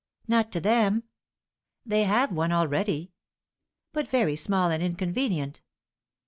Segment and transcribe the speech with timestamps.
[0.27, 1.03] "Not to them."
[1.85, 3.11] "They have one already."
[3.93, 5.61] "But very small and inconvenient."